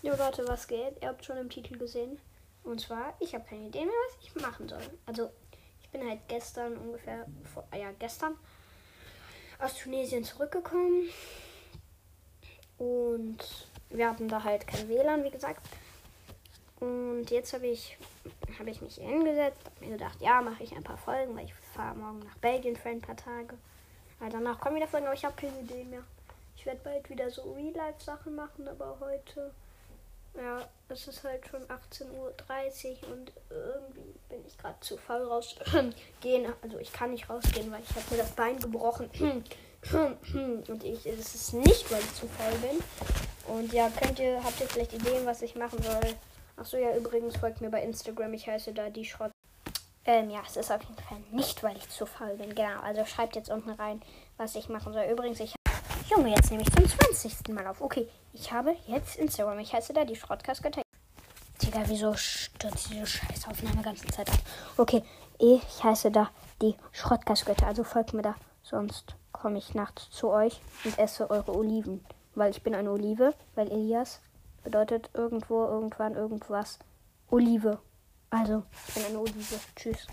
Jo 0.00 0.14
Leute, 0.14 0.46
was 0.46 0.68
geht? 0.68 1.02
Ihr 1.02 1.08
habt 1.08 1.24
schon 1.24 1.38
im 1.38 1.50
Titel 1.50 1.76
gesehen. 1.76 2.20
Und 2.62 2.80
zwar, 2.80 3.14
ich 3.18 3.34
habe 3.34 3.44
keine 3.48 3.66
Idee 3.66 3.84
mehr, 3.84 3.94
was 4.06 4.24
ich 4.24 4.34
machen 4.36 4.68
soll. 4.68 4.82
Also, 5.06 5.28
ich 5.82 5.88
bin 5.88 6.08
halt 6.08 6.20
gestern 6.28 6.76
ungefähr, 6.76 7.26
vor, 7.52 7.66
ah 7.72 7.76
ja, 7.76 7.90
gestern 7.98 8.36
aus 9.58 9.74
Tunesien 9.74 10.22
zurückgekommen. 10.22 11.08
Und 12.78 13.38
wir 13.90 14.08
hatten 14.08 14.28
da 14.28 14.44
halt 14.44 14.68
kein 14.68 14.88
WLAN, 14.88 15.24
wie 15.24 15.30
gesagt. 15.30 15.66
Und 16.78 17.26
jetzt 17.30 17.52
habe 17.52 17.66
ich, 17.66 17.98
hab 18.56 18.68
ich 18.68 18.80
mich 18.80 18.94
hingesetzt, 18.96 19.64
habe 19.64 19.84
mir 19.84 19.92
gedacht, 19.98 20.20
ja, 20.20 20.40
mache 20.40 20.62
ich 20.62 20.76
ein 20.76 20.84
paar 20.84 20.98
Folgen, 20.98 21.34
weil 21.36 21.46
ich 21.46 21.54
fahre 21.74 21.96
morgen 21.96 22.20
nach 22.20 22.36
Belgien 22.36 22.76
für 22.76 22.90
ein 22.90 23.00
paar 23.00 23.16
Tage. 23.16 23.58
Aber 24.20 24.30
danach 24.30 24.60
kommen 24.60 24.76
wieder 24.76 24.86
Folgen, 24.86 25.06
aber 25.06 25.16
ich 25.16 25.24
habe 25.24 25.34
keine 25.34 25.58
Idee 25.58 25.82
mehr. 25.82 26.04
Ich 26.56 26.64
werde 26.66 26.80
bald 26.84 27.10
wieder 27.10 27.28
so 27.30 27.52
Real-Life-Sachen 27.54 28.36
machen, 28.36 28.68
aber 28.68 28.98
heute, 29.00 29.52
ja, 30.36 30.68
es 30.88 31.08
ist 31.08 31.24
halt 31.24 31.46
schon 31.46 31.62
18.30 31.62 32.08
Uhr 32.12 33.12
und 33.12 33.32
irgendwie 33.50 34.14
bin 34.28 34.46
ich 34.46 34.56
gerade 34.56 34.78
zu 34.80 34.96
faul 34.96 35.22
rausgehen. 35.22 36.52
Also 36.62 36.78
ich 36.78 36.92
kann 36.92 37.10
nicht 37.10 37.28
rausgehen, 37.28 37.70
weil 37.72 37.82
ich 37.82 37.90
habe 37.90 38.06
mir 38.10 38.18
das 38.18 38.32
Bein 38.32 38.58
gebrochen. 38.58 39.10
und 39.92 40.84
ich, 40.84 41.06
es 41.06 41.34
ist 41.34 41.54
nicht, 41.54 41.90
weil 41.90 42.00
ich 42.00 42.14
zu 42.14 42.26
faul 42.28 42.54
bin. 42.58 43.54
Und 43.54 43.72
ja, 43.72 43.90
könnt 43.90 44.18
ihr, 44.18 44.42
habt 44.42 44.60
ihr 44.60 44.68
vielleicht 44.68 44.92
Ideen, 44.92 45.24
was 45.26 45.42
ich 45.42 45.54
machen 45.54 45.82
soll? 45.82 46.14
Achso, 46.56 46.76
ja, 46.76 46.94
übrigens 46.96 47.36
folgt 47.36 47.60
mir 47.60 47.70
bei 47.70 47.82
Instagram. 47.82 48.34
Ich 48.34 48.46
heiße 48.46 48.72
da 48.72 48.90
die 48.90 49.04
Schrott. 49.04 49.30
Ähm, 50.04 50.30
ja, 50.30 50.42
es 50.46 50.56
ist 50.56 50.72
auf 50.72 50.82
jeden 50.82 50.96
Fall 50.96 51.18
nicht, 51.32 51.62
weil 51.62 51.76
ich 51.76 51.88
zu 51.88 52.06
faul 52.06 52.36
bin. 52.36 52.54
Genau, 52.54 52.80
also 52.82 53.04
schreibt 53.04 53.36
jetzt 53.36 53.50
unten 53.50 53.70
rein, 53.70 54.02
was 54.36 54.54
ich 54.54 54.68
machen 54.68 54.92
soll. 54.92 55.04
Übrigens, 55.04 55.40
ich 55.40 55.54
Junge, 56.10 56.30
jetzt 56.30 56.50
nehme 56.50 56.62
ich 56.62 56.72
zum 56.72 56.88
20. 56.88 57.48
Mal 57.48 57.66
auf. 57.66 57.82
Okay, 57.82 58.08
ich 58.32 58.50
habe 58.50 58.74
jetzt 58.86 59.16
Instagram. 59.16 59.58
Ich 59.58 59.74
heiße 59.74 59.92
da 59.92 60.06
die 60.06 60.16
Schrottkaskette. 60.16 60.80
Digga, 61.62 61.82
wieso 61.84 62.14
stürzt 62.14 62.88
diese 62.90 63.06
Scheißaufnahme 63.06 63.82
ganze 63.82 64.06
Zeit 64.06 64.30
ab? 64.30 64.38
Okay, 64.78 65.02
ich 65.38 65.84
heiße 65.84 66.10
da 66.10 66.30
die 66.62 66.76
Schrottkaskette. 66.92 67.66
Also 67.66 67.84
folgt 67.84 68.14
mir 68.14 68.22
da. 68.22 68.36
Sonst 68.62 69.16
komme 69.32 69.58
ich 69.58 69.74
nachts 69.74 70.10
zu 70.10 70.30
euch 70.30 70.62
und 70.84 70.98
esse 70.98 71.28
eure 71.28 71.54
Oliven. 71.54 72.02
Weil 72.34 72.52
ich 72.52 72.62
bin 72.62 72.74
eine 72.74 72.90
Olive. 72.90 73.34
Weil 73.54 73.70
Elias 73.70 74.20
bedeutet 74.64 75.10
irgendwo, 75.12 75.66
irgendwann, 75.66 76.14
irgendwas. 76.14 76.78
Olive. 77.30 77.80
Also, 78.30 78.62
ich 78.86 78.94
bin 78.94 79.04
eine 79.04 79.18
Olive. 79.18 79.60
Tschüss. 79.76 80.06